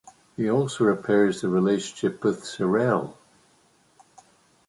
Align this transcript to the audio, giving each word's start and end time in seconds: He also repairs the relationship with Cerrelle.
He 0.35 0.49
also 0.49 0.83
repairs 0.85 1.41
the 1.41 1.47
relationship 1.49 2.23
with 2.23 2.41
Cerrelle. 2.43 3.15